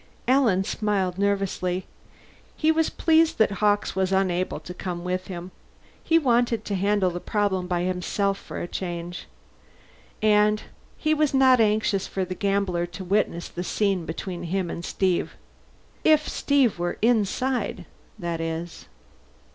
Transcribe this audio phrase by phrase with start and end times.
[0.27, 1.85] Alan smiled nervously.
[2.57, 5.51] He was pleased that Hawkes was unable to come with him;
[6.03, 9.27] he wanted to handle the problem by himself, for a change.
[10.19, 10.63] And
[10.97, 15.35] he was not anxious for the gambler to witness the scene between him and Steve.
[16.03, 17.85] If Steve were inside,
[18.17, 18.87] that is.